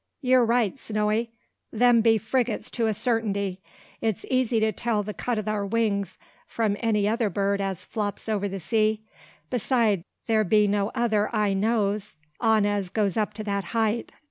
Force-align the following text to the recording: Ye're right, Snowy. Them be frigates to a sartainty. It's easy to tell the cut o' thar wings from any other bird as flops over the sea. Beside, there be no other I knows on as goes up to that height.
Ye're 0.19 0.43
right, 0.43 0.79
Snowy. 0.79 1.29
Them 1.71 2.01
be 2.01 2.17
frigates 2.17 2.71
to 2.71 2.87
a 2.87 2.91
sartainty. 2.95 3.61
It's 4.01 4.25
easy 4.31 4.59
to 4.59 4.71
tell 4.71 5.03
the 5.03 5.13
cut 5.13 5.37
o' 5.37 5.43
thar 5.43 5.63
wings 5.63 6.17
from 6.47 6.75
any 6.79 7.07
other 7.07 7.29
bird 7.29 7.61
as 7.61 7.85
flops 7.85 8.27
over 8.27 8.47
the 8.47 8.59
sea. 8.59 9.03
Beside, 9.51 10.03
there 10.25 10.43
be 10.43 10.67
no 10.67 10.89
other 10.95 11.29
I 11.35 11.53
knows 11.53 12.15
on 12.39 12.65
as 12.65 12.89
goes 12.89 13.15
up 13.15 13.35
to 13.35 13.43
that 13.43 13.63
height. 13.77 14.11